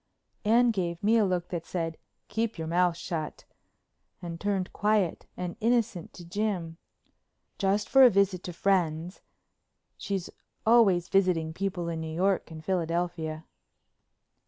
[0.43, 1.95] Anne gave me a look that said,
[2.27, 3.45] "Keep your mouth shut,"
[4.19, 6.77] and turned quiet and innocent to Jim.
[7.59, 9.21] "Just for a visit to friends.
[9.97, 10.31] She's
[10.65, 13.45] always visiting people in New York and Philadelphia."